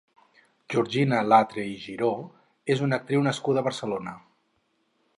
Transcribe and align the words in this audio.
Georgina 0.73 1.19
Latre 1.33 1.67
i 1.73 1.77
Giró 1.85 2.11
és 2.77 2.83
una 2.89 3.01
actriu 3.03 3.29
nascuda 3.31 3.63
a 3.65 3.69
Barcelona. 3.71 4.19